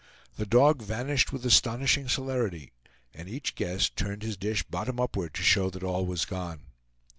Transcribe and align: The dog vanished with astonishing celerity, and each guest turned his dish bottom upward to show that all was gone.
The 0.35 0.47
dog 0.47 0.81
vanished 0.81 1.31
with 1.31 1.45
astonishing 1.45 2.07
celerity, 2.09 2.71
and 3.13 3.29
each 3.29 3.53
guest 3.53 3.95
turned 3.95 4.23
his 4.23 4.35
dish 4.35 4.63
bottom 4.63 4.99
upward 4.99 5.35
to 5.35 5.43
show 5.43 5.69
that 5.69 5.83
all 5.83 6.07
was 6.07 6.25
gone. 6.25 6.61